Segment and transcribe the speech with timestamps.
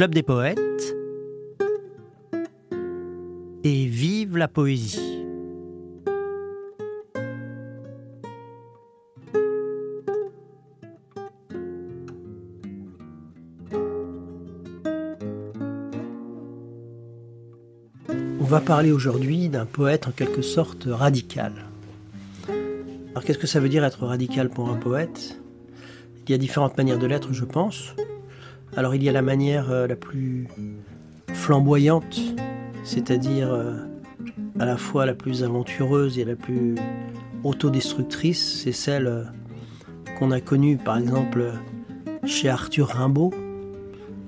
[0.00, 0.96] Club des poètes
[3.64, 5.26] et vive la poésie.
[18.08, 21.52] On va parler aujourd'hui d'un poète en quelque sorte radical.
[23.10, 25.38] Alors qu'est-ce que ça veut dire être radical pour un poète?
[26.26, 27.94] Il y a différentes manières de l'être, je pense.
[28.76, 30.46] Alors il y a la manière euh, la plus
[31.32, 32.20] flamboyante,
[32.84, 33.74] c'est-à-dire euh,
[34.60, 36.76] à la fois la plus aventureuse et la plus
[37.42, 39.24] autodestructrice, c'est celle euh,
[40.18, 41.52] qu'on a connue par exemple
[42.24, 43.32] chez Arthur Rimbaud,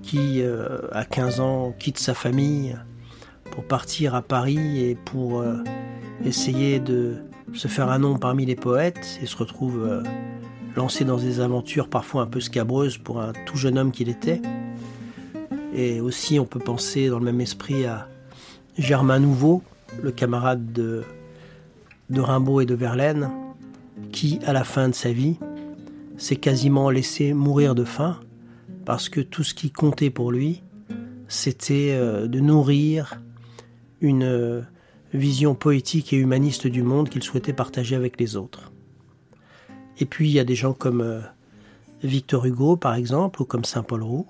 [0.03, 0.43] qui
[0.91, 2.77] à 15 ans quitte sa famille
[3.53, 5.45] pour partir à Paris et pour
[6.25, 7.19] essayer de
[7.53, 10.03] se faire un nom parmi les poètes et se retrouve
[10.77, 14.41] lancé dans des aventures parfois un peu scabreuses pour un tout jeune homme qu'il était.
[15.75, 18.09] Et aussi, on peut penser dans le même esprit à
[18.79, 19.63] Germain Nouveau,
[20.03, 21.03] le camarade de,
[22.15, 23.31] Rimbaud et de Verlaine,
[24.13, 25.39] qui, à la fin de sa vie,
[26.17, 28.19] s'est quasiment laissé mourir de faim,
[28.85, 30.63] parce que tout ce qui comptait pour lui,
[31.29, 33.21] c'était euh, de nourrir
[34.01, 34.61] une euh,
[35.15, 38.72] vision poétique et humaniste du monde qu'il souhaitait partager avec les autres.
[40.03, 41.21] Et puis il y a des gens comme euh,
[42.03, 44.27] Victor Hugo, par exemple, ou comme Saint Paul Roux,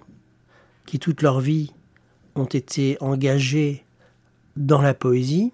[0.85, 1.73] qui toute leur vie
[2.35, 3.83] ont été engagés
[4.55, 5.51] dans la poésie,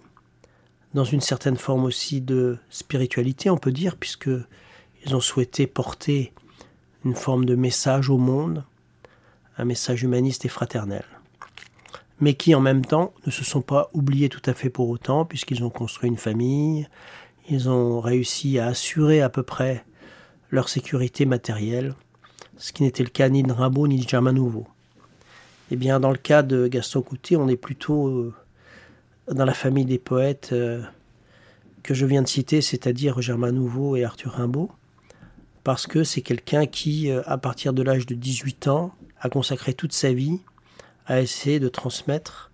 [0.92, 4.28] dans une certaine forme aussi de spiritualité, on peut dire, puisque
[5.06, 6.32] ils ont souhaité porter
[7.04, 8.64] une forme de message au monde,
[9.56, 11.04] un message humaniste et fraternel.
[12.18, 15.24] Mais qui en même temps ne se sont pas oubliés tout à fait pour autant,
[15.24, 16.88] puisqu'ils ont construit une famille,
[17.48, 19.84] ils ont réussi à assurer à peu près
[20.50, 21.94] leur sécurité matérielle,
[22.56, 24.66] ce qui n'était le cas ni de Rimbaud ni de Germain Nouveau.
[25.70, 28.34] Eh bien, dans le cas de Gaston Coutet, on est plutôt euh,
[29.30, 30.82] dans la famille des poètes euh,
[31.82, 34.70] que je viens de citer, c'est-à-dire Germain Nouveau et Arthur Rimbaud,
[35.64, 39.74] parce que c'est quelqu'un qui, euh, à partir de l'âge de 18 ans, a consacré
[39.74, 40.40] toute sa vie
[41.06, 42.50] à essayer de transmettre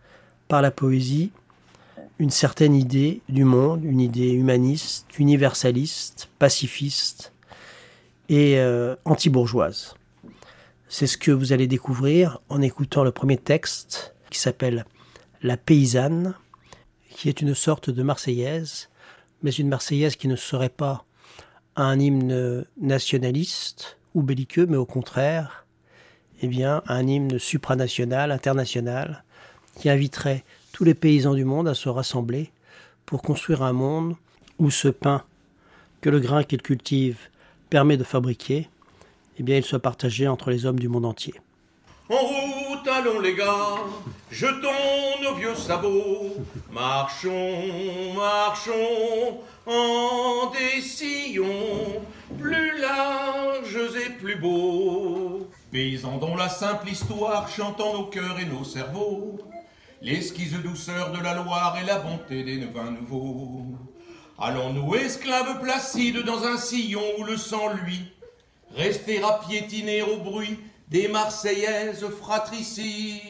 [0.48, 1.30] par la poésie
[2.18, 7.33] une certaine idée du monde, une idée humaniste, universaliste, pacifiste,
[8.28, 9.94] et euh, anti-bourgeoise.
[10.88, 14.84] C'est ce que vous allez découvrir en écoutant le premier texte qui s'appelle
[15.42, 16.34] La paysanne,
[17.10, 18.88] qui est une sorte de marseillaise,
[19.42, 21.04] mais une marseillaise qui ne serait pas
[21.76, 25.66] un hymne nationaliste ou belliqueux, mais au contraire,
[26.42, 29.24] eh bien, un hymne supranational, international,
[29.76, 32.52] qui inviterait tous les paysans du monde à se rassembler
[33.06, 34.16] pour construire un monde
[34.58, 35.24] où ce pain
[36.00, 37.28] que le grain qu'ils cultivent
[37.70, 38.68] permet de fabriquer,
[39.38, 41.34] eh bien, il soit partagé entre les hommes du monde entier.
[42.10, 43.78] En route, allons les gars,
[44.30, 46.36] jetons nos vieux sabots,
[46.70, 52.02] marchons, marchons en des sillons
[52.38, 55.48] plus larges et plus beaux.
[55.72, 59.38] Paysans dont la simple histoire chantant nos cœurs et nos cerveaux,
[60.02, 63.64] l'esquise douceur de la Loire et la bonté des vins nouveaux.
[64.38, 68.12] Allons-nous, esclaves placides, dans un sillon où le sang lui,
[68.74, 70.58] rester à piétiner au bruit
[70.88, 73.22] des Marseillaises fratricides?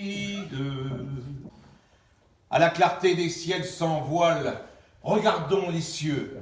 [2.48, 4.64] À la clarté des ciels sans voile,
[5.02, 6.38] regardons les cieux,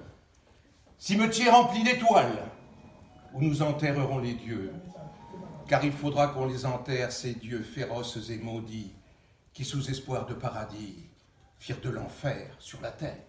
[0.96, 2.44] cimetière rempli d'étoiles,
[3.34, 4.72] où nous enterrerons les dieux,
[5.66, 8.92] car il faudra qu'on les enterre, ces dieux féroces et maudits,
[9.52, 10.96] qui sous espoir de paradis
[11.58, 13.24] firent de l'enfer sur la terre.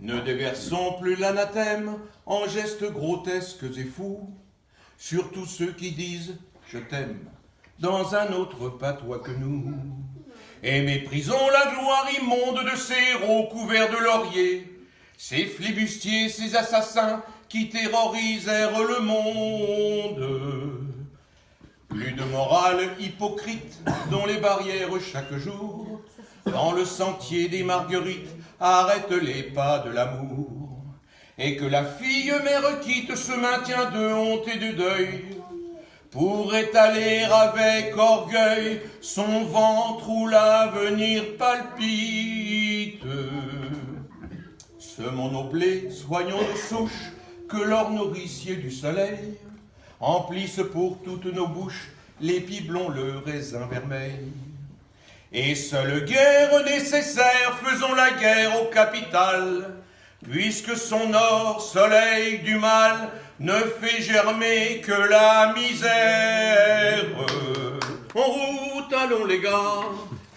[0.00, 4.30] Ne déversons plus l'anathème en gestes grotesques et fous
[4.98, 6.36] sur tous ceux qui disent
[6.68, 7.18] je t'aime
[7.78, 9.74] dans un autre patois que nous.
[10.62, 14.80] Et méprisons la gloire immonde de ces héros couverts de laurier,
[15.16, 20.26] ces flibustiers, ces assassins qui terrorisèrent le monde.
[21.88, 23.80] Plus de morale hypocrite
[24.10, 26.00] dont les barrières chaque jour,
[26.46, 30.48] dans le sentier des marguerites, arrête les pas de l'amour.
[31.38, 35.24] Et que la fille mère quitte ce maintien de honte et de deuil,
[36.10, 43.02] pour étaler avec orgueil son ventre où l'avenir palpite.
[44.78, 47.12] Semons nos blés, soignons nos souches,
[47.48, 49.36] que l'or nourricier du soleil
[50.00, 51.90] emplisse pour toutes nos bouches
[52.20, 54.32] l'épi blond, le raisin vermeil.
[55.38, 59.68] Et seule guerre nécessaire, faisons la guerre au capital,
[60.24, 67.04] puisque son or, soleil du mal, ne fait germer que la misère.
[68.14, 69.82] En route, allons les gars,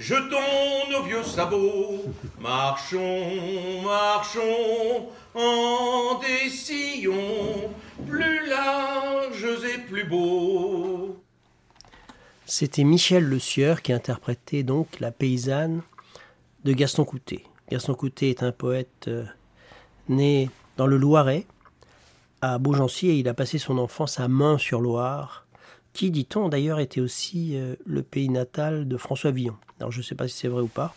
[0.01, 2.03] jetons nos vieux sabots,
[2.37, 7.71] marchons, marchons en des sillons
[8.05, 11.18] plus larges et plus beaux.
[12.51, 15.83] C'était Michel Le Sieur qui interprétait donc La paysanne
[16.65, 17.43] de Gaston Coutet.
[17.69, 19.23] Gaston Coutet est un poète euh,
[20.09, 21.45] né dans le Loiret,
[22.41, 25.45] à Beaugency, et il a passé son enfance à Main-sur-Loire,
[25.93, 29.55] qui, dit-on d'ailleurs, était aussi euh, le pays natal de François Villon.
[29.79, 30.95] Alors je ne sais pas si c'est vrai ou pas,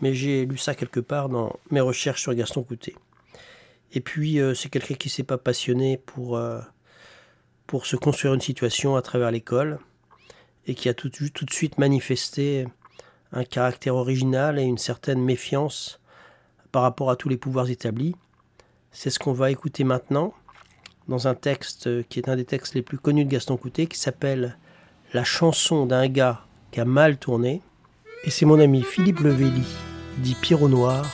[0.00, 2.94] mais j'ai lu ça quelque part dans mes recherches sur Gaston Coutet.
[3.92, 6.40] Et puis euh, c'est quelqu'un qui s'est pas passionné pour,
[7.66, 9.80] pour se construire une situation à travers l'école,
[10.66, 12.66] et qui a tout, de suite manifesté
[13.32, 16.00] un caractère original et une certaine méfiance
[16.72, 18.14] par rapport à tous les pouvoirs établis.
[18.92, 20.34] C'est ce qu'on va écouter maintenant
[21.08, 23.98] dans un texte qui est un des textes les plus connus de Gaston Coutet qui
[23.98, 24.56] s'appelle
[25.12, 27.60] La chanson d'un gars qui a mal tourné.
[28.24, 29.66] Et c'est mon ami Philippe Levelli,
[30.18, 31.04] dit Pierrot Noir,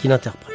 [0.00, 0.51] qui l'interprète.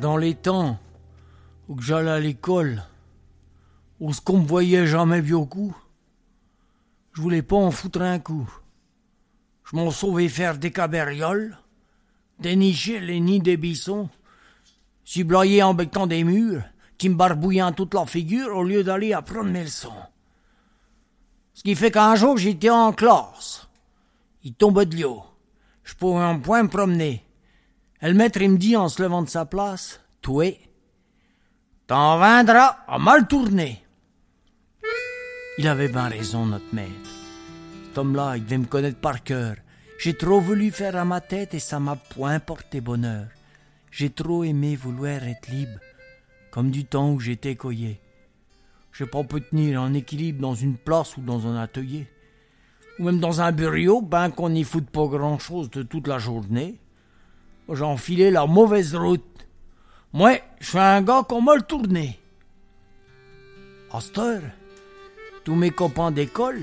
[0.00, 0.78] Dans les temps
[1.68, 2.84] où j'allais à l'école,
[3.98, 5.76] où ce qu'on me voyait jamais beaucoup,
[7.12, 8.48] je voulais pas en foutre un coup.
[9.64, 11.58] Je m'en sauvais faire des cabérioles,
[12.38, 14.08] dénicher les nids des bissons,
[15.04, 16.62] subloyer en bectant des murs,
[16.96, 19.92] qui me barbouillaient toute la figure au lieu d'aller apprendre mes leçons.
[21.54, 23.66] Ce qui fait qu'un jour j'étais en classe.
[24.44, 25.24] Il tombait de l'eau.
[25.82, 27.24] Je pouvais un point me promener.
[28.00, 30.56] Le maître il me dit en se levant de sa place, Toi,
[31.88, 33.82] t'en viendras à mal tourner.
[35.58, 37.10] Il avait bien raison, notre maître.
[37.86, 39.56] Cet homme-là, il devait me connaître par cœur.
[39.98, 43.26] J'ai trop voulu faire à ma tête et ça m'a point porté bonheur.
[43.90, 45.80] J'ai trop aimé vouloir être libre,
[46.52, 48.00] comme du temps où j'étais coyé.
[48.92, 52.06] J'ai pas pu tenir en équilibre dans une place ou dans un atelier.
[53.00, 56.78] Ou même dans un bureau, ben qu'on n'y foute pas grand-chose de toute la journée.
[57.68, 59.46] J'ai la mauvaise route.
[60.12, 62.18] Moi, je suis un gars qu'on m'a le tourné.
[63.92, 64.42] À cette heure,
[65.44, 66.62] tous mes copains d'école,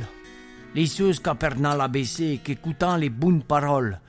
[0.73, 3.99] les ceux qu'apprenant l'ABC qu'écoutant les bonnes paroles,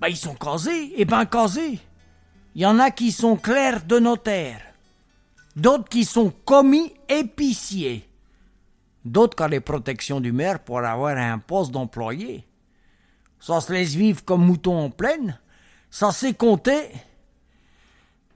[0.00, 1.78] ben ils sont casés, et ben casés.
[2.54, 4.60] Il y en a qui sont clercs de notaire,
[5.56, 8.08] d'autres qui sont commis épiciers,
[9.04, 12.46] d'autres qui ont les protections du maire pour avoir un poste d'employé.
[13.38, 15.38] Ça se laisse vivre comme mouton en plaine,
[15.90, 16.90] ça sait compter,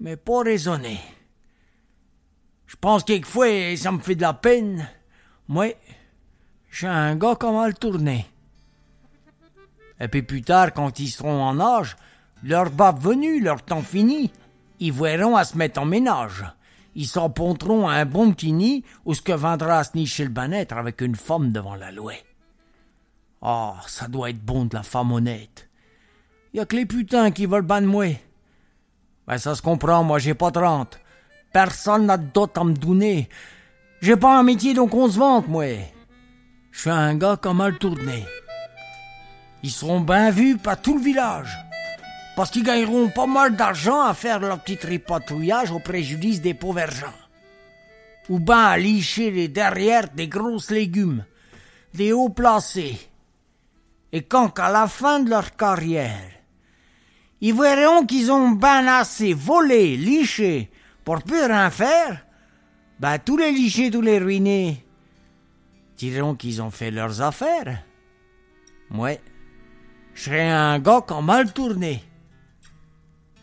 [0.00, 1.00] mais pas raisonner.
[2.66, 4.88] Je pense quelquefois, ça me fait de la peine.
[5.48, 5.74] Moi,
[6.70, 8.26] j'ai un gars comme mal tourné.
[10.00, 11.96] Et puis plus tard, quand ils seront en âge,
[12.42, 14.32] leur bas venu, leur temps fini,
[14.80, 16.44] ils verront à se mettre en ménage.
[16.96, 20.30] Ils s'emponteront à un bon petit nid où ce que vendra à se nicher le
[20.30, 22.22] banêtre avec une femme devant la louée.
[23.40, 25.68] Ah, ça doit être bon de la femme honnête.
[26.54, 28.16] Y a que les putains qui veulent ban moi.
[29.26, 31.00] Ben ça se comprend, moi j'ai pas trente.
[31.52, 33.28] Personne n'a d'autre à me donner.
[34.00, 35.66] J'ai pas un métier donc on se vante, moi.
[36.70, 38.24] Je suis un gars comme mal tourné.
[39.64, 41.58] Ils seront bien vus par tout le village.
[42.36, 46.90] Parce qu'ils gagneront pas mal d'argent à faire leur petit tripatouillage au préjudice des pauvres
[46.90, 47.18] gens.
[48.28, 51.24] Ou bien à licher les derrières des grosses légumes,
[51.94, 52.98] des hauts placés.
[54.12, 56.33] Et quand qu'à la fin de leur carrière,
[57.46, 60.70] ils verront qu'ils ont ben assez volé, liché,
[61.04, 62.24] pour plus rien faire,
[62.98, 64.82] ben tous les lichés, tous les ruinés,
[65.98, 67.84] diront qu'ils ont fait leurs affaires.
[68.88, 69.18] Moi,
[70.14, 72.02] je serais un gars a mal tourné.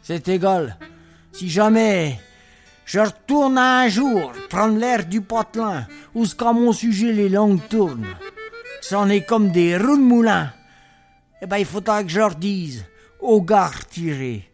[0.01, 0.79] C'est égal.
[1.31, 2.19] Si jamais
[2.85, 7.61] je retourne un jour prendre l'air du patelin, où ce qu'à mon sujet les langues
[7.69, 8.07] tournent,
[8.81, 10.51] c'en est comme des roues de moulin,
[11.39, 12.83] eh ben il faudra que je leur dise,
[13.21, 14.49] au gars retiré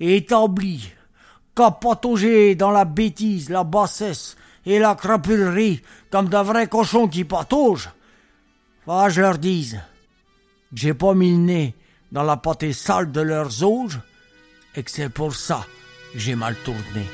[0.00, 0.92] et établi,
[1.54, 7.90] pataugé dans la bêtise, la bassesse et la crapulerie comme de vrais cochons qui pataugent.
[8.86, 9.80] Va, je leur dise
[10.72, 11.74] j'ai pas mis le nez
[12.12, 14.00] dans la pâté sale de leurs auges
[14.74, 15.66] et que c'est pour ça
[16.12, 17.06] que j'ai mal tourné.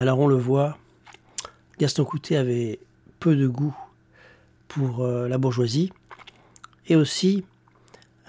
[0.00, 0.78] Alors on le voit,
[1.78, 2.78] Gaston Coutet avait
[3.18, 3.76] peu de goût
[4.68, 5.90] pour euh, la bourgeoisie
[6.88, 7.44] et aussi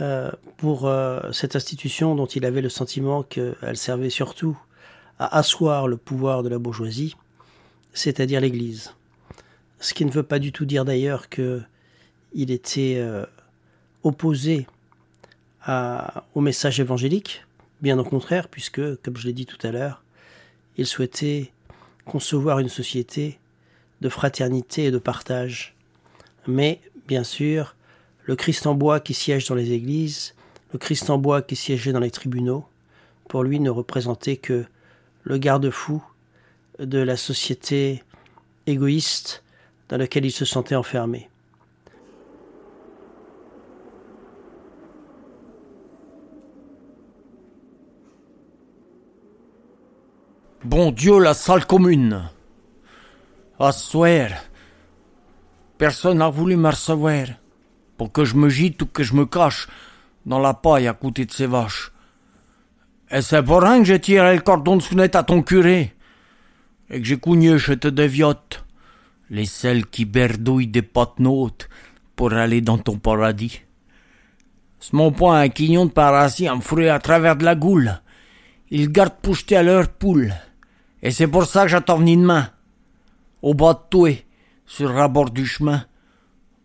[0.01, 4.58] euh, pour euh, cette institution dont il avait le sentiment qu'elle servait surtout
[5.18, 7.16] à asseoir le pouvoir de la bourgeoisie,
[7.94, 8.94] c'est-à-dire l'Église.
[9.80, 13.04] Ce qui ne veut pas du tout dire d'ailleurs qu'il était
[14.04, 14.68] opposé
[15.68, 17.46] au message évangélique,
[17.82, 20.04] bien au contraire, puisque, comme je l'ai dit tout à l'heure,
[20.78, 21.51] il souhaitait
[22.06, 23.39] concevoir une société
[24.01, 25.75] de fraternité et de partage.
[26.48, 27.75] Mais, bien sûr,
[28.29, 30.36] le Christ en bois qui siège dans les églises,
[30.71, 32.63] le Christ en bois qui siégeait dans les tribunaux,
[33.27, 34.65] pour lui ne représentait que
[35.24, 36.03] le garde-fou
[36.77, 38.03] de la société
[38.67, 39.43] égoïste
[39.89, 41.27] dans laquelle il se sentait enfermé.
[50.63, 52.29] Bon Dieu, la salle commune.
[53.57, 53.71] À
[55.79, 57.38] personne n'a voulu me recevoir
[58.00, 59.68] pour que je me gîte ou que je me cache
[60.25, 61.91] dans la paille à côté de ces vaches.
[63.12, 65.94] Et c'est pour rien que j'ai tiré le cordon de sonnette à ton curé
[66.89, 68.63] et que j'ai cogné chez te déviote
[69.29, 71.68] les celles qui berdouillent des potes nôtres
[72.15, 73.60] pour aller dans ton paradis.
[74.79, 78.00] C'est mon point un quignon de parasite me à travers de la goule.
[78.70, 80.34] Ils gardent pour jeter à leur poule.
[81.03, 82.50] Et c'est pour ça que j'attends venir demain.
[83.41, 84.10] Au bas de toi,
[84.65, 85.84] sur le bord du chemin.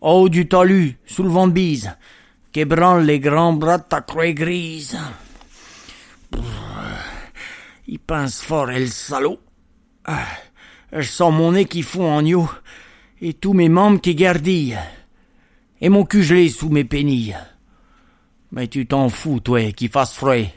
[0.04, 1.96] Au haut du talus, sous le vent de bise,
[2.52, 4.98] qu'ébranle les grands bras de ta croix grise.
[7.86, 9.40] Il pince fort, et le salaud.
[10.04, 10.26] Ah,
[10.92, 12.46] je sens mon nez qui fond en eau,
[13.22, 14.76] et tous mes membres qui gardillent,
[15.80, 17.38] et mon cul gelé sous mes pénilles.
[18.52, 20.52] Mais tu t'en fous, toi, qui fasse frais.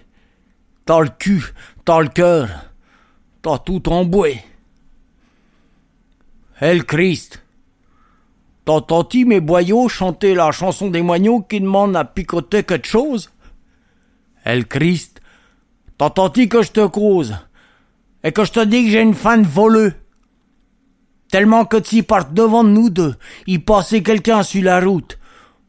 [0.84, 1.54] T'as le cul,
[1.86, 2.50] t'as le cœur,
[3.42, 4.44] T'as tout emboué.
[6.60, 7.47] El Christ.
[8.68, 13.32] T'as entendu mes boyaux chanter la chanson des moignons qui demandent à picoter quelque chose?
[14.44, 15.22] El Christ.
[15.98, 17.38] T'as entendu que je te cause?
[18.26, 19.94] Et que je te dis que j'ai une fan voleux?
[21.32, 25.18] Tellement que s'ils partent devant nous deux, il passait quelqu'un sur la route.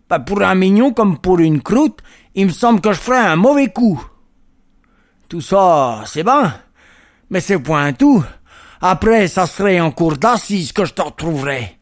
[0.09, 2.01] Pas pour un mignon comme pour une croûte,
[2.35, 4.05] il me semble que je ferais un mauvais coup.
[5.29, 6.53] Tout ça, c'est bien.
[7.31, 8.25] Mais c'est point tout.
[8.81, 11.78] Après, ça serait en cours d'assises que je te retrouverais.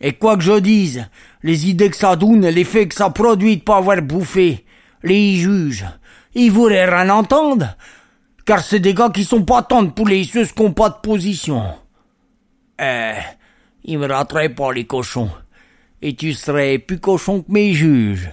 [0.00, 1.06] Et quoi que je dise,
[1.42, 4.64] les idées que ça donne et l'effet que ça produit de pas avoir bouffé,
[5.02, 5.84] les juges,
[6.34, 7.76] ils voudraient rien entendre,
[8.46, 11.00] car c'est des gars qui sont pas tendres pour les ceux qui ont pas de
[11.02, 11.74] position.
[12.80, 13.12] Eh,
[13.84, 15.30] ils me rateraient pas les cochons.
[16.00, 18.30] Et tu serais plus cochon que mes juges,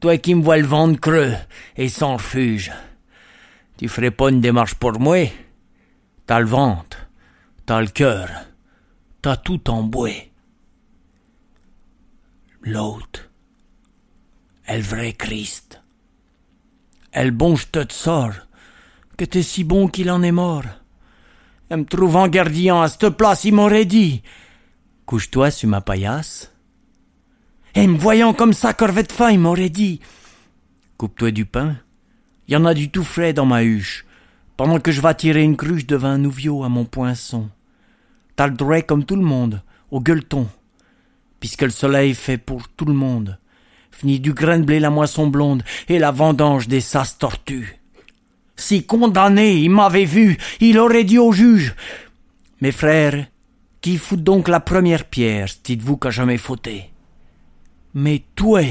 [0.00, 1.34] toi qui me vois le ventre creux
[1.76, 2.72] et sans refuge.
[3.76, 5.28] Tu ferais pas une démarche pour moi?
[6.26, 6.98] T'as le ventre,
[7.66, 8.28] t'as le cœur,
[9.20, 9.82] t'as tout en
[12.64, 13.28] L'autre,
[14.64, 15.82] elle vrai Christ.
[17.10, 17.80] Elle bon je te
[19.16, 20.64] que t'es si bon qu'il en est mort.
[21.68, 24.22] Elle me trouvant gardien à cette place, il m'aurait dit
[25.06, 26.52] Couche-toi sur ma paillasse.
[27.74, 30.00] Et me voyant comme ça, corvette faim, il m'aurait dit
[30.98, 31.76] Coupe-toi du pain.
[32.46, 34.06] Y en a du tout frais dans ma huche
[34.56, 37.50] pendant que je vais tirer une cruche de vin nouveau à mon poinçon.
[38.36, 40.46] T'as le droit comme tout le monde, au gueuleton,
[41.42, 43.36] puisque le soleil fait pour tout le monde.
[43.90, 47.80] Fini du grain de blé la moisson blonde et la vendange des sas tortues.
[48.54, 51.74] Si condamné, il m'avait vu, il aurait dit au juge.
[52.60, 53.26] Mes frères,
[53.80, 56.92] qui fout donc la première pierre, dites-vous qu'a jamais fauté?
[57.92, 58.62] Mais toi,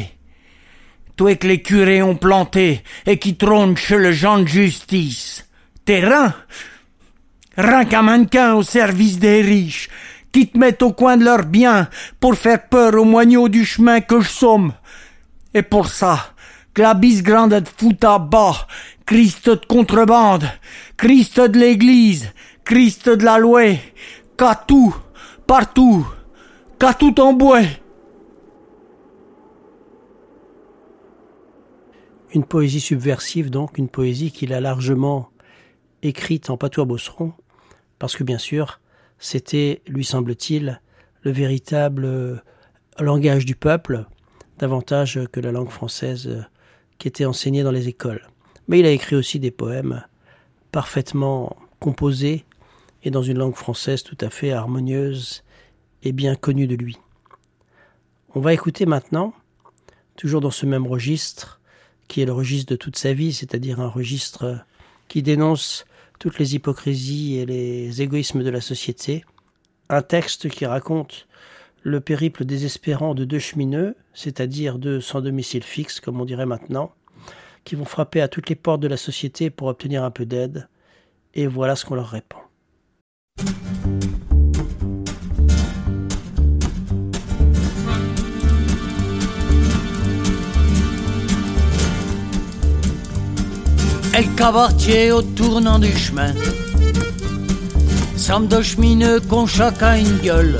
[1.17, 5.45] toi que les curés ont planté et qui trône chez le Jean de justice,
[5.83, 6.33] terrain.
[7.57, 9.89] Rien qu'un mannequin au service des riches,
[10.31, 14.01] qui te mettent au coin de leurs biens pour faire peur aux moignons du chemin
[14.01, 14.73] que je somme.
[15.53, 16.33] Et pour ça,
[16.73, 18.67] que la grande fout à bas,
[19.05, 20.45] Christ de contrebande,
[20.97, 22.31] Christ de l'église,
[22.63, 23.75] Christ de la loi,
[24.38, 24.95] qu'à tout,
[25.45, 26.07] partout,
[26.79, 27.61] qu'à tout en bois.
[32.33, 35.29] Une poésie subversive donc, une poésie qu'il a largement
[36.01, 37.33] écrite en patois bosseron,
[38.00, 38.80] parce que bien sûr,
[39.21, 40.81] c'était, lui semble-t-il,
[41.21, 42.35] le véritable euh,
[42.99, 44.05] langage du peuple,
[44.57, 46.41] davantage que la langue française euh,
[46.97, 48.27] qui était enseignée dans les écoles.
[48.67, 50.03] Mais il a écrit aussi des poèmes
[50.71, 52.45] parfaitement composés
[53.03, 55.43] et dans une langue française tout à fait harmonieuse
[56.03, 56.97] et bien connue de lui.
[58.33, 59.33] On va écouter maintenant,
[60.15, 61.61] toujours dans ce même registre,
[62.07, 64.65] qui est le registre de toute sa vie, c'est-à-dire un registre
[65.07, 65.85] qui dénonce
[66.21, 69.25] toutes les hypocrisies et les égoïsmes de la société.
[69.89, 71.27] Un texte qui raconte
[71.81, 76.93] le périple désespérant de deux chemineux, c'est-à-dire deux sans domicile fixe, comme on dirait maintenant,
[77.63, 80.69] qui vont frapper à toutes les portes de la société pour obtenir un peu d'aide,
[81.33, 82.37] et voilà ce qu'on leur répond.
[94.21, 96.31] El cabaretier au tournant du chemin.
[98.15, 100.59] Somme de chemineux qu'ont chacun une gueule.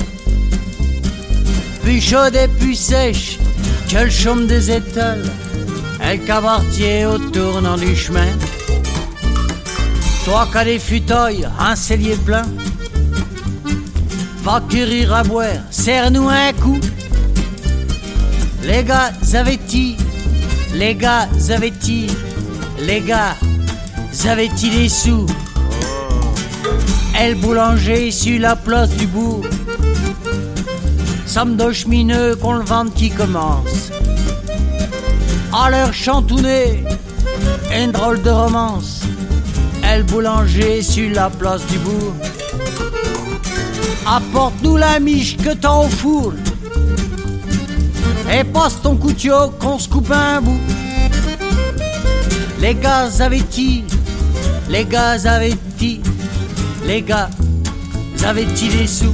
[1.84, 3.38] Puis chaude et puis sèche,
[3.88, 5.30] quel chaume des étoiles.
[6.02, 8.32] El cabaretier au tournant du chemin.
[10.26, 12.48] Toi qui des fauteuils, un cellier plein.
[14.44, 16.80] Va cueillir à boire, serre-nous un coup.
[18.64, 19.98] Les gars, avaient-ils,
[20.74, 22.10] les gars, avaient-ils,
[22.80, 23.36] les gars,
[24.28, 25.26] avaient-ils des sous
[27.20, 29.46] Elle boulanger sur la place du bourg.
[31.26, 33.90] Somme de chemineux qu'on le vente qui commence.
[35.54, 36.84] À leur chantouner,
[37.76, 39.02] une drôle de romance.
[39.84, 42.14] Elle boulanger sur la place du bourg.
[44.06, 46.34] Apporte-nous la miche que t'as au four.
[48.34, 50.60] Et passe ton couteau qu'on se coupe un bout.
[52.60, 53.84] Les gars avaient-ils,
[54.72, 56.02] les gars avaient-ils,
[56.88, 57.30] les gars
[58.26, 59.14] avaient-ils des sous?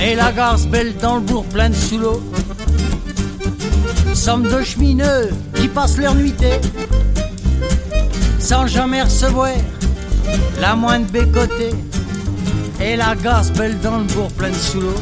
[0.00, 2.22] Et la garce belle dans le bourg plein de sous l'eau.
[4.14, 6.60] Somme de chemineux qui passent leur nuitée
[8.38, 9.50] sans jamais recevoir
[10.60, 11.74] la moindre bécotée.
[12.80, 15.00] Et la garce belle dans le bourg plein de sous l'eau.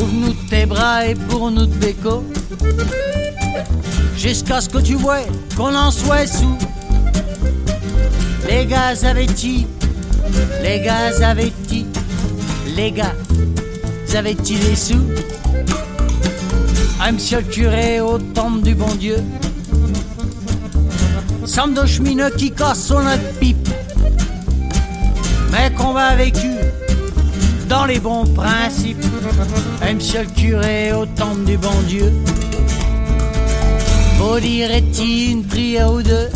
[0.00, 2.24] Ouvre-nous tes bras et pour nous de béco.
[4.18, 5.20] Jusqu'à ce que tu vois
[5.56, 6.58] qu'on en soit sous.
[8.48, 9.64] Les gars avaient-ils,
[10.60, 11.86] les gars avaient-ils,
[12.74, 13.14] les gars
[14.12, 15.06] avaient-ils des sous
[17.00, 19.18] Un monsieur le curé au temple du bon Dieu.
[21.44, 23.04] Somme de chemineux qui casse son
[23.38, 23.68] pipe.
[25.52, 26.50] Mais qu'on va vécu
[27.68, 29.04] dans les bons principes.
[29.80, 32.12] Un monsieur le curé au temple du bon Dieu.
[34.18, 36.28] Faut dirait-il une prière ou deux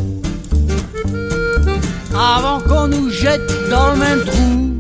[2.15, 4.73] avant qu'on nous jette dans le même trou.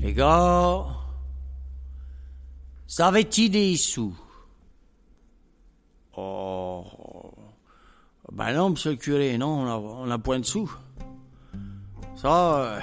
[0.00, 0.86] Les gars,
[2.86, 4.16] savait-il des sous
[6.16, 6.84] Oh,
[8.32, 9.66] ben non, monsieur le curé, non,
[10.02, 10.72] on a, point de sous.
[12.16, 12.80] Ça, euh,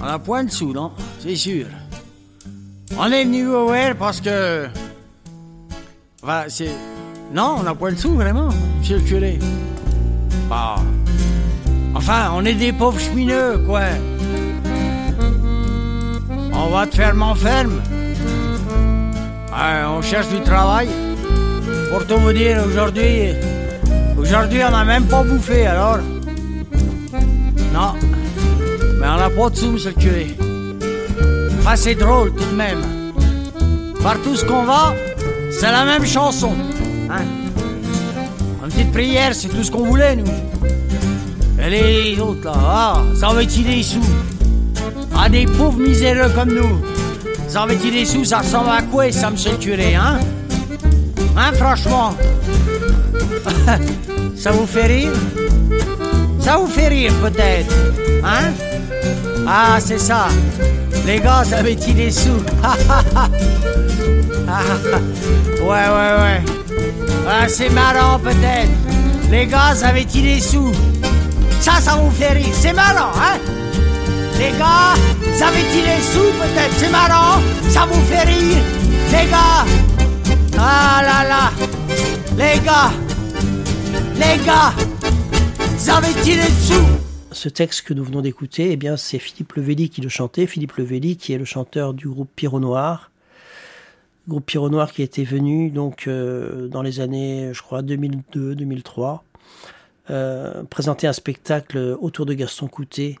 [0.00, 1.66] on a point de sous, non, c'est sûr.
[2.96, 4.68] On est venu voir parce que
[6.48, 6.70] C'est.
[7.32, 9.38] Non, on n'a point de sous, vraiment, monsieur le curé.
[10.48, 10.76] Bah.
[11.94, 13.82] Enfin, on est des pauvres chemineux, quoi.
[16.52, 17.80] On va te fermer en ferme.
[19.52, 20.88] on cherche du travail.
[21.90, 23.34] Pour tout vous dire, aujourd'hui.
[24.16, 25.98] Aujourd'hui, on n'a même pas bouffé, alors.
[27.72, 27.94] Non.
[28.98, 30.36] Mais on n'a pas de sous, monsieur le curé.
[31.58, 32.82] Enfin, c'est drôle, tout de même.
[34.02, 34.94] Partout ce qu'on va,
[35.58, 36.52] c'est la même chanson.
[37.10, 37.22] Hein?
[38.64, 40.24] Une petite prière, c'est tout ce qu'on voulait, nous.
[41.62, 44.00] Et les autres, là, ah, ça avait-il des sous
[45.16, 46.80] Ah, des pauvres miséreux comme nous.
[47.48, 50.18] Ça avait-il des sous, ça ressemble à quoi, ça me curé, hein?
[51.36, 52.14] Hein, franchement?
[54.36, 55.12] Ça vous fait rire?
[56.38, 57.74] Ça vous fait rire, peut-être
[58.22, 58.52] Hein?
[59.46, 60.28] Ah, c'est ça.
[61.06, 62.42] Les gars, ça avait-il des sous
[65.60, 66.42] ouais, ouais, ouais.
[67.26, 68.70] Ah, c'est marrant peut-être.
[69.30, 70.72] Les gars, avaient-ils des sous
[71.60, 72.54] Ça, ça vous fait rire.
[72.54, 73.38] C'est marrant, hein?
[74.38, 74.94] Les gars,
[75.46, 77.40] avaient-ils des sous peut-être C'est marrant.
[77.68, 78.62] Ça vous fait rire.
[79.12, 79.64] Les gars.
[80.58, 81.52] Ah là là.
[82.36, 82.92] Les gars.
[84.16, 84.72] Les gars.
[85.96, 87.04] Avaient-ils des sous
[87.34, 90.46] ce texte que nous venons d'écouter, eh bien, c'est Philippe Levelli qui le chantait.
[90.46, 93.10] Philippe Levelli, qui est le chanteur du groupe Pyro Noir,
[94.28, 99.20] groupe Pyro Noir qui était venu donc euh, dans les années, je crois, 2002-2003,
[100.10, 103.16] euh, présenter un spectacle autour de Gaston Coutet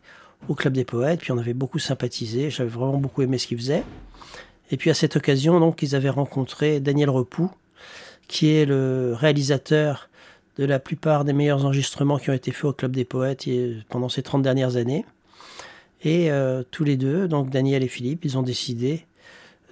[0.48, 1.20] au Club des Poètes.
[1.20, 3.84] Puis on avait beaucoup sympathisé, j'avais vraiment beaucoup aimé ce qu'il faisait.
[4.70, 7.50] Et puis à cette occasion, donc, ils avaient rencontré Daniel Repoux,
[8.28, 10.08] qui est le réalisateur
[10.56, 13.46] de la plupart des meilleurs enregistrements qui ont été faits au Club des Poètes
[13.88, 15.04] pendant ces 30 dernières années.
[16.02, 19.06] Et euh, tous les deux, donc Daniel et Philippe, ils ont décidé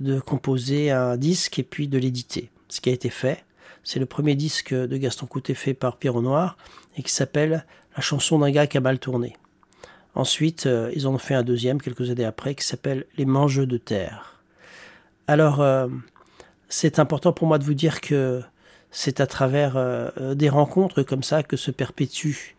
[0.01, 2.51] de composer un disque et puis de l'éditer.
[2.69, 3.45] Ce qui a été fait.
[3.85, 6.57] C'est le premier disque de Gaston Coutet fait par Pierrot Noir
[6.97, 9.37] et qui s'appelle La chanson d'un gars qui a mal tourné.
[10.15, 13.67] Ensuite, euh, ils en ont fait un deuxième quelques années après qui s'appelle Les Mangeux
[13.67, 14.43] de terre.
[15.27, 15.89] Alors, euh,
[16.69, 18.43] c'est important pour moi de vous dire que
[18.91, 22.55] c'est à travers euh, des rencontres comme ça que se perpétue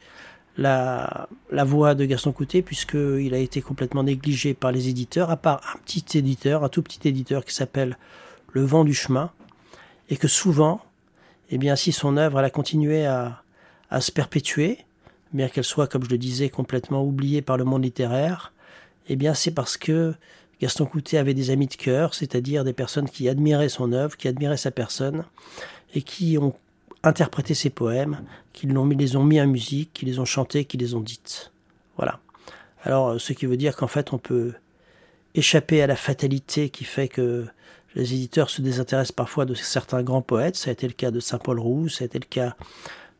[0.57, 5.37] la, la voix de Gaston Coutet, puisqu'il a été complètement négligé par les éditeurs, à
[5.37, 7.97] part un petit éditeur, un tout petit éditeur qui s'appelle
[8.51, 9.31] Le Vent du Chemin,
[10.09, 10.81] et que souvent,
[11.49, 13.41] eh bien, si son œuvre elle a continué à,
[13.89, 14.79] à se perpétuer,
[15.33, 18.53] bien qu'elle soit, comme je le disais, complètement oubliée par le monde littéraire,
[19.09, 20.13] eh bien, c'est parce que
[20.61, 24.27] Gaston Coutet avait des amis de cœur, c'est-à-dire des personnes qui admiraient son œuvre, qui
[24.27, 25.25] admiraient sa personne,
[25.95, 26.53] et qui ont
[27.03, 28.21] interprété ses poèmes,
[28.53, 31.51] qui les ont mis en musique, qui les ont chantés, qui les ont dites.
[31.97, 32.19] Voilà.
[32.83, 34.53] Alors, euh, ce qui veut dire qu'en fait, on peut
[35.35, 37.45] échapper à la fatalité qui fait que
[37.95, 40.55] les éditeurs se désintéressent parfois de certains grands poètes.
[40.55, 42.55] Ça a été le cas de Saint-Paul Roux, ça a été le cas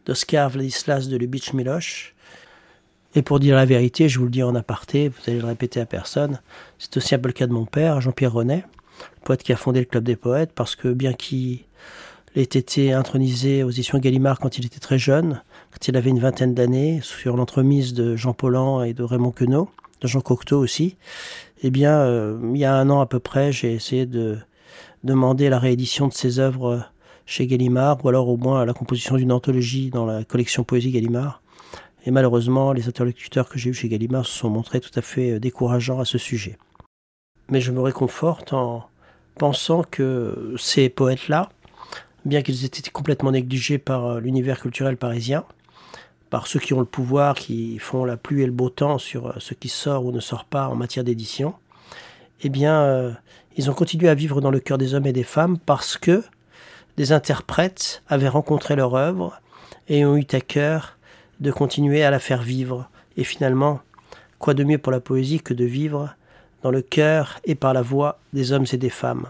[0.06, 2.16] d'Oscar Vladislas de Lubitsch Miloche.
[3.16, 5.80] Et pour dire la vérité, je vous le dis en aparté, vous allez le répéter
[5.80, 6.40] à personne,
[6.80, 8.66] c'est aussi un peu le cas de mon père, Jean-Pierre Renet,
[9.24, 11.60] poète qui a fondé le Club des Poètes, parce que bien qu'il
[12.36, 15.42] ait été intronisé aux éditions Gallimard quand il était très jeune,
[15.72, 19.70] quand il avait une vingtaine d'années, sur l'entremise de Jean Paulhan et de Raymond Queneau,
[20.02, 20.98] de Jean Cocteau aussi,
[21.64, 24.38] eh bien, euh, il y a un an à peu près, j'ai essayé de
[25.04, 26.86] demander la réédition de ses œuvres
[27.26, 31.42] chez Gallimard, ou alors au moins la composition d'une anthologie dans la collection Poésie Gallimard.
[32.06, 35.32] Et malheureusement, les interlocuteurs que j'ai eus chez Gallimard se sont montrés tout à fait
[35.32, 36.58] euh, décourageants à ce sujet.
[37.50, 38.86] Mais je me réconforte en
[39.38, 41.50] pensant que ces poètes-là,
[42.26, 45.46] bien qu'ils aient été complètement négligés par euh, l'univers culturel parisien,
[46.30, 49.28] par ceux qui ont le pouvoir, qui font la pluie et le beau temps sur
[49.28, 51.54] euh, ce qui sort ou ne sort pas en matière d'édition,
[52.46, 53.16] eh bien,
[53.56, 56.24] ils ont continué à vivre dans le cœur des hommes et des femmes parce que
[56.98, 59.40] des interprètes avaient rencontré leur œuvre
[59.88, 60.98] et ont eu à cœur
[61.40, 62.90] de continuer à la faire vivre.
[63.18, 63.80] Et finalement,
[64.40, 66.14] quoi de mieux pour la poésie que de vivre
[66.64, 69.28] dans le cœur et par la voix des hommes et des femmes?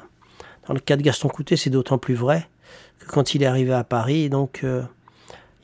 [0.67, 2.47] Dans le cas de Gaston Coutet, c'est d'autant plus vrai
[3.07, 4.83] quand il est arrivé à Paris, donc euh,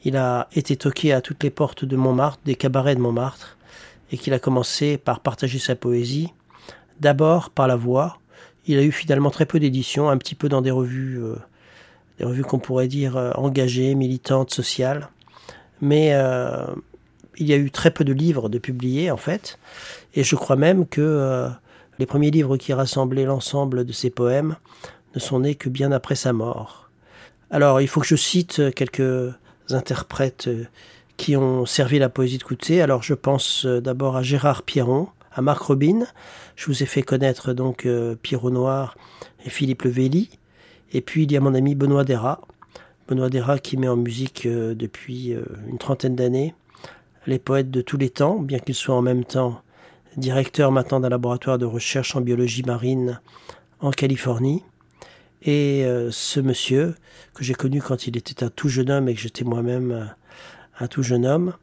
[0.04, 3.58] il a été toqué à toutes les portes de Montmartre, des cabarets de Montmartre,
[4.12, 6.34] et qu'il a commencé par partager sa poésie,
[7.00, 8.18] d'abord par la voix.
[8.66, 11.36] Il a eu finalement très peu d'éditions, un petit peu dans des revues euh,
[12.18, 15.10] des revues qu'on pourrait dire euh, engagées, militantes, sociales.
[15.82, 16.10] Mais
[17.38, 19.58] il y a eu très peu de livres de publiés en fait.
[20.14, 21.50] Et je crois même que
[22.00, 24.58] les premiers livres qui rassemblaient l'ensemble de ses poèmes
[25.16, 26.89] ne sont nés que bien après sa mort.
[27.52, 29.34] Alors il faut que je cite quelques
[29.70, 30.50] interprètes
[31.18, 32.82] qui ont servi la poésie de Coutet.
[32.82, 36.06] Alors je pense d'abord à Gérard Pierron, à Marc Robin.
[36.56, 37.88] Je vous ai fait connaître donc
[38.22, 38.96] Pierrot Noir
[39.46, 40.30] et Philippe Levelli.
[40.92, 42.42] Et puis il y a mon ami Benoît Dera.
[43.08, 46.54] Benoît Dera qui met en musique euh, depuis euh, une trentaine d'années
[47.28, 49.62] les poètes de tous les temps, bien qu'il soit en même temps
[50.18, 53.20] directeur maintenant d'un laboratoire de recherche en biologie marine
[53.82, 54.64] en Californie.
[55.42, 56.96] Et euh, ce monsieur,
[57.34, 60.14] que j'ai connu quand il était un tout jeune homme et que j'étais moi-même
[60.80, 61.54] un tout jeune homme,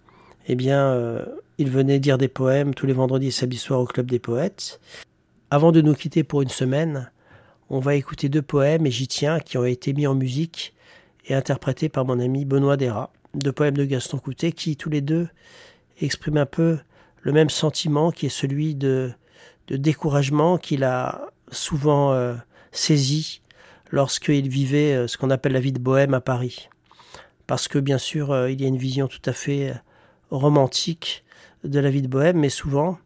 [0.48, 1.24] eh bien,
[1.58, 4.80] il venait dire des poèmes tous les vendredis et samedis soirs au Club des Poètes.
[5.50, 7.10] Avant de nous quitter pour une semaine,
[7.68, 10.74] on va écouter deux poèmes, et j'y tiens, qui ont été mis en musique
[11.26, 13.12] et interprétés par mon ami Benoît Dera.
[13.34, 15.28] Deux poèmes de Gaston Coutet qui, tous les deux,
[16.00, 16.78] expriment un peu
[17.22, 19.10] le même sentiment qui est celui de,
[19.68, 22.34] de découragement qu'il a souvent euh,
[22.70, 23.40] saisi
[23.90, 26.68] lorsqu'il vivait euh, ce qu'on appelle la vie de bohème à Paris.
[27.46, 29.74] Parce que bien sûr, euh, il y a une vision tout à fait
[30.30, 31.24] romantique
[31.64, 32.98] de la vie de bohème, mais souvent,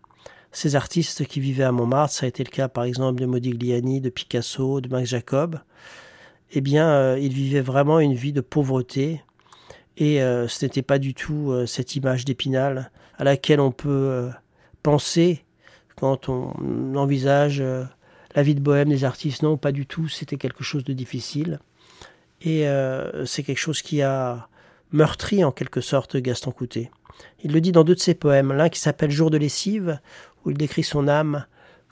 [0.52, 4.00] ces artistes qui vivaient à Montmartre, ça a été le cas par exemple de Modigliani,
[4.00, 5.60] de Picasso, de Max Jacob,
[6.52, 9.22] eh bien, euh, ils vivaient vraiment une vie de pauvreté.
[9.96, 14.30] Et euh, ce n'était pas du tout euh, cette image d'Épinal à laquelle on peut
[14.82, 15.44] penser
[15.94, 17.62] quand on envisage
[18.34, 19.42] la vie de bohème des artistes.
[19.42, 20.08] Non, pas du tout.
[20.08, 21.58] C'était quelque chose de difficile.
[22.42, 22.64] Et
[23.26, 24.48] c'est quelque chose qui a
[24.92, 26.90] meurtri en quelque sorte Gaston Coutet.
[27.44, 30.00] Il le dit dans deux de ses poèmes, l'un qui s'appelle Jour de lessive,
[30.44, 31.46] où il décrit son âme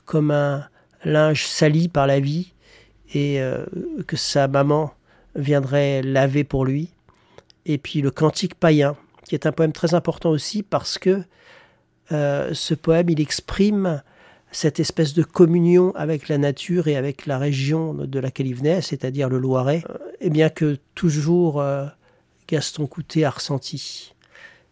[0.05, 0.67] comme un
[1.03, 2.53] linge sali par la vie
[3.13, 3.65] et euh,
[4.07, 4.91] que sa maman
[5.35, 6.89] viendrait laver pour lui.
[7.65, 11.23] Et puis le Cantique païen, qui est un poème très important aussi parce que
[12.11, 14.01] euh, ce poème, il exprime
[14.51, 18.81] cette espèce de communion avec la nature et avec la région de laquelle il venait,
[18.81, 21.63] c'est-à-dire le Loiret, euh, et bien que toujours
[22.47, 24.13] Gaston Coutet a ressenti.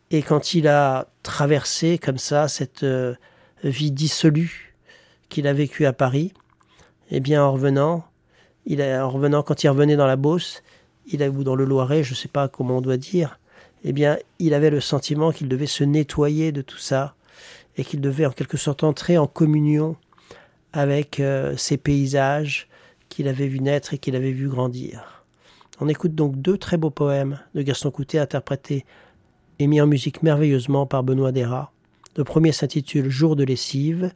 [0.09, 2.85] Et quand il a traversé comme ça cette
[3.63, 4.75] vie dissolue
[5.29, 6.33] qu'il a vécue à Paris,
[7.11, 8.05] eh bien en revenant,
[8.65, 10.63] il en revenant quand il revenait dans la Beauce,
[11.07, 13.39] il a, ou dans le Loiret, je ne sais pas comment on doit dire,
[13.83, 17.15] eh bien, il avait le sentiment qu'il devait se nettoyer de tout ça
[17.77, 19.95] et qu'il devait en quelque sorte entrer en communion
[20.73, 22.67] avec euh, ces paysages
[23.09, 25.23] qu'il avait vu naître et qu'il avait vu grandir.
[25.79, 28.85] On écoute donc deux très beaux poèmes de Gaston Coutet interprétés
[29.59, 31.71] et mis en musique merveilleusement par Benoît Dera.
[32.15, 34.11] Le premier s'intitule Jour de lessive,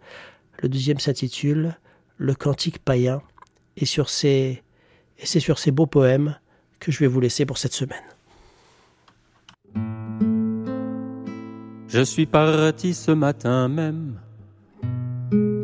[0.61, 1.77] le deuxième s'intitule
[2.17, 3.21] Le cantique païen.
[3.77, 4.63] Et, sur ces,
[5.17, 6.37] et c'est sur ces beaux poèmes
[6.79, 8.03] que je vais vous laisser pour cette semaine.
[11.93, 14.13] Je suis parti ce matin même,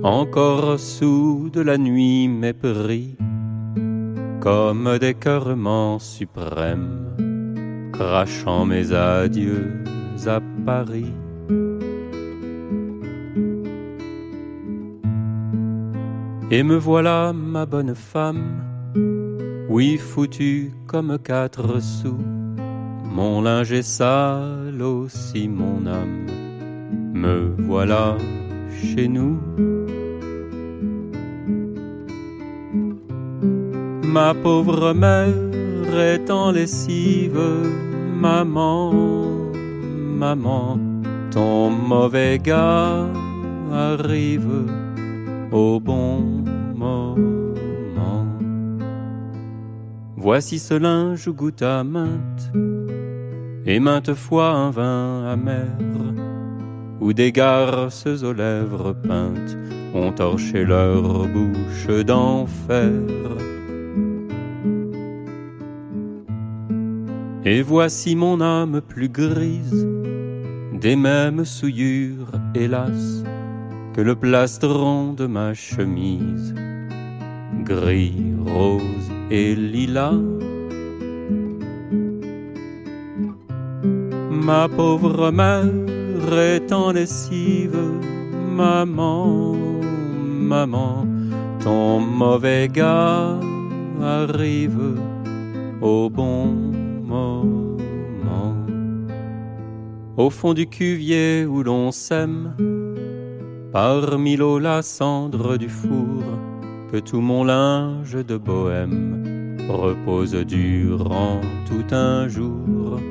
[0.04, 3.16] encore sous de la nuit mépris,
[4.42, 7.16] comme des cœurements suprêmes,
[7.94, 9.86] crachant mes adieux
[10.26, 11.14] à Paris.
[16.52, 18.66] Et me voilà, ma bonne femme,
[19.70, 22.37] oui foutu comme quatre sous.
[23.18, 26.28] Mon linge est sale aussi mon âme.
[27.16, 28.16] Me voilà
[28.80, 29.40] chez nous.
[34.04, 37.42] Ma pauvre mère est en lessive,
[38.22, 38.94] maman,
[40.24, 40.78] maman,
[41.32, 43.08] ton mauvais gars
[43.74, 44.68] arrive
[45.52, 46.44] au bon
[46.76, 47.16] moment.
[50.18, 52.52] Voici ce linge goutte à maintes,
[53.68, 55.68] et maintes fois un vin amer,
[57.02, 59.58] où des garces aux lèvres peintes
[59.94, 62.90] ont torché leur bouche d'enfer.
[67.44, 69.86] Et voici mon âme plus grise,
[70.74, 73.24] des mêmes souillures, hélas,
[73.94, 76.56] que le plastron de ma chemise,
[77.66, 80.37] gris, rose et lilas.
[84.48, 87.78] Ma pauvre mère est en lessive,
[88.56, 89.52] maman,
[90.24, 91.06] maman,
[91.62, 93.38] ton mauvais gars
[94.02, 94.96] arrive
[95.82, 97.44] au bon moment.
[100.16, 102.56] Au fond du cuvier où l'on sème,
[103.74, 106.24] Parmi l'eau la cendre du four,
[106.90, 113.02] que tout mon linge de bohème repose durant tout un jour.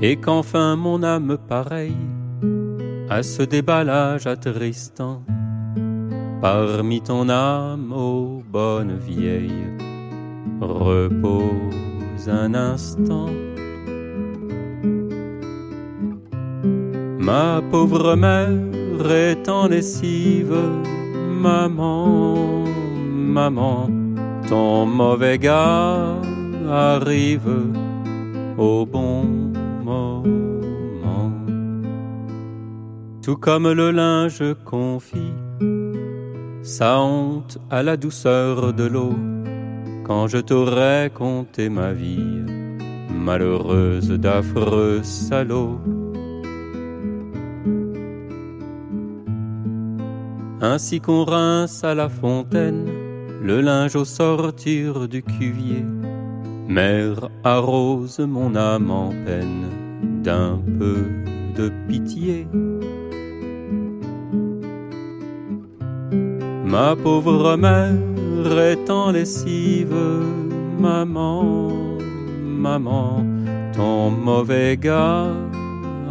[0.00, 2.06] Et qu'enfin mon âme pareille
[3.10, 5.22] à ce déballage attristant,
[6.40, 9.66] parmi ton âme, ô bonne vieille,
[10.60, 13.30] repose un instant.
[17.18, 20.54] Ma pauvre mère est en lessive,
[21.42, 22.64] maman,
[23.12, 23.88] maman,
[24.48, 26.14] ton mauvais gars
[26.70, 27.72] arrive
[28.56, 29.37] au bon
[33.28, 35.34] Tout comme le linge confie
[36.62, 39.14] sa honte à la douceur de l'eau,
[40.06, 42.42] quand je t'aurais conté ma vie,
[43.10, 45.78] malheureuse d'affreux salaud.
[50.62, 52.86] ainsi qu'on rince à la fontaine
[53.42, 55.84] le linge au sortir du cuvier.
[56.66, 59.68] Mère arrose mon âme en peine
[60.22, 61.04] d'un peu
[61.58, 62.46] de pitié.
[66.70, 69.96] Ma pauvre mère est en lessive,
[70.78, 71.96] maman,
[72.44, 73.24] maman,
[73.74, 75.32] ton mauvais gars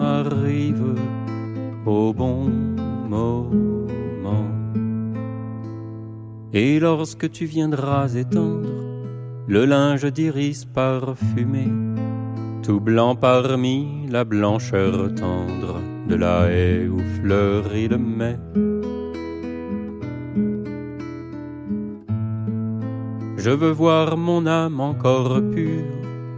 [0.02, 0.96] arrive
[1.86, 2.50] au bon
[3.08, 3.52] moment.
[6.54, 8.68] Et lorsque tu viendras étendre
[9.48, 11.68] le linge d'iris parfumé,
[12.64, 18.38] tout blanc parmi la blancheur tendre de la haie où fleurit le mai.
[23.48, 25.86] Je veux voir mon âme encore pure,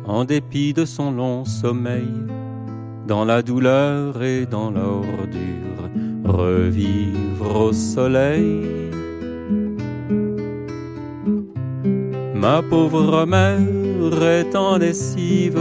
[0.06, 2.14] en dépit de son long sommeil,
[3.08, 5.90] dans la douleur et dans l'ordure,
[6.24, 8.92] revivre au soleil.
[12.36, 15.60] Ma pauvre mère est en lessive,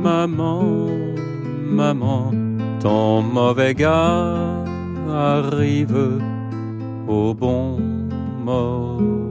[0.00, 0.86] maman,
[1.66, 2.30] maman,
[2.78, 4.36] ton mauvais gars
[5.08, 6.20] arrive
[7.08, 7.76] au bon
[8.44, 9.29] moment.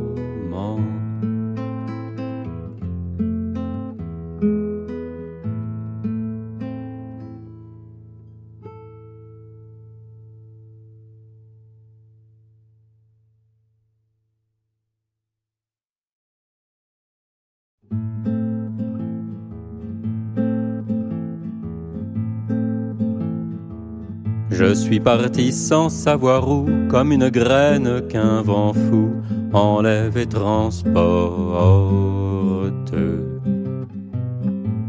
[24.60, 29.12] Je suis parti sans savoir où, comme une graine qu'un vent fou
[29.54, 30.94] enlève et transporte.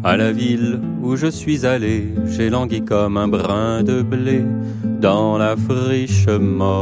[0.02, 4.42] À la ville où je suis allé, j'ai langui comme un brin de blé
[5.00, 6.72] dans la friche morte.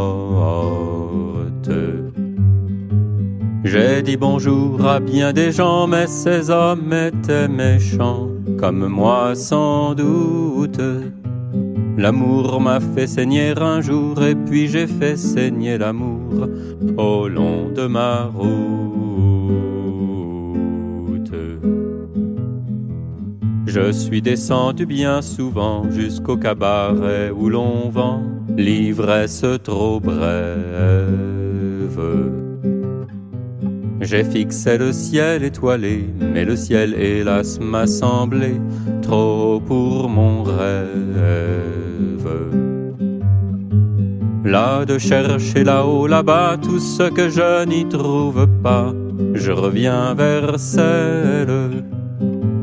[3.64, 9.94] J'ai dit bonjour à bien des gens, mais ces hommes étaient méchants, comme moi sans
[9.94, 10.81] doute.
[11.98, 16.46] L'amour m'a fait saigner un jour, et puis j'ai fait saigner l'amour
[16.96, 18.48] au long de ma route.
[23.66, 28.22] Je suis descendu bien souvent jusqu'au cabaret où l'on vend
[28.56, 30.68] l'ivresse trop brève.
[34.00, 38.61] J'ai fixé le ciel étoilé, mais le ciel hélas m'a semblé
[39.02, 40.88] trop pour mon rêve.
[44.44, 48.94] Là de chercher là-haut, là-bas, tout ce que je n'y trouve pas,
[49.35, 51.85] je reviens vers celle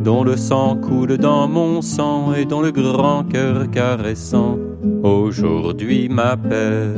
[0.04, 4.58] dont le sang coule dans mon sang et dont le grand cœur caressant
[5.04, 6.94] aujourd'hui m'appelle.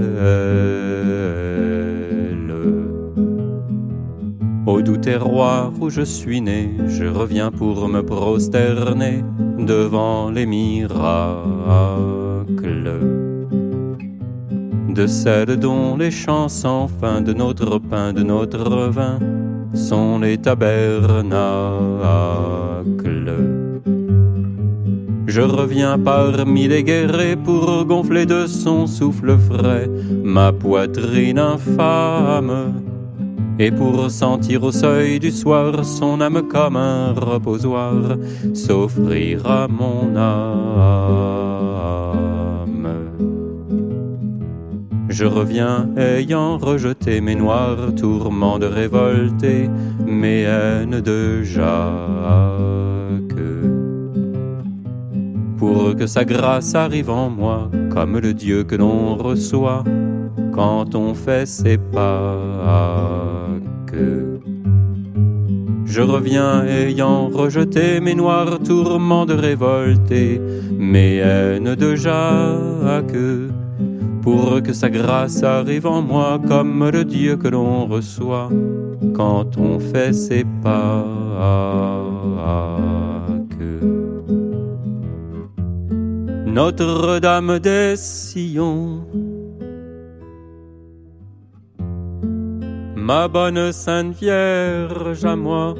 [4.66, 9.24] Au doux terroir où je suis né, je reviens pour me prosterner
[9.58, 11.28] devant les miracles
[14.98, 19.20] de celles dont les chants sans fin de notre pain, de notre vin,
[19.76, 21.28] sont les tabernacles.
[25.28, 29.88] Je reviens parmi les guerrés pour gonfler de son souffle frais
[30.24, 32.74] ma poitrine infâme
[33.60, 37.94] et pour sentir au seuil du soir son âme comme un reposoir
[38.54, 41.08] s'offrir à mon âme.
[45.10, 49.68] Je reviens ayant rejeté mes noirs tourments de révolté,
[50.06, 51.64] mes haines de Jacques.
[55.58, 59.84] Pour que sa grâce arrive en moi, comme le Dieu que l'on reçoit
[60.54, 63.37] quand on fait ses pas.
[65.86, 70.40] Je reviens ayant rejeté mes noirs tourments de révolté,
[70.78, 73.26] mes haines de Jacques,
[74.22, 78.50] pour que sa grâce arrive en moi comme le Dieu que l'on reçoit
[79.16, 81.06] quand on fait ses pas.
[86.58, 89.07] Notre-Dame des Sillons
[93.08, 95.76] ma bonne Sainte Vierge à moi,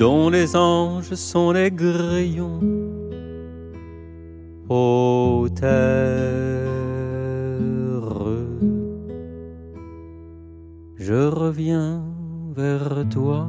[0.00, 2.58] dont les anges sont les grillons.
[4.68, 5.68] Ô terre,
[10.96, 12.02] je reviens
[12.56, 13.48] vers toi.